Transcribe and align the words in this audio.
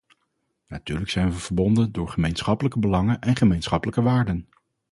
Natuurlijk 0.67 1.09
zijn 1.09 1.27
we 1.29 1.35
verbonden 1.35 1.91
door 1.91 2.09
gemeenschappelijke 2.09 2.79
belangen 2.79 3.19
en 3.21 3.35
gemeenschappelijke 3.35 4.01
waarden. 4.01 4.47